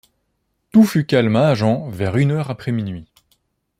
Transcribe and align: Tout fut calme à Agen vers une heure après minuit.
Tout 0.71 0.83
fut 0.85 1.05
calme 1.05 1.35
à 1.35 1.49
Agen 1.49 1.87
vers 1.91 2.17
une 2.17 2.31
heure 2.31 2.49
après 2.49 2.71
minuit. 2.71 3.05